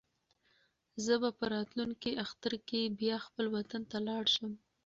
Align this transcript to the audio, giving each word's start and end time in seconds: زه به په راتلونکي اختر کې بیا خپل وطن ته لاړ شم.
زه 1.03 1.13
به 1.21 1.29
په 1.37 1.45
راتلونکي 1.53 2.11
اختر 2.23 2.53
کې 2.67 2.81
بیا 2.99 3.15
خپل 3.25 3.45
وطن 3.55 3.81
ته 3.91 3.97
لاړ 4.07 4.23
شم. 4.35 4.51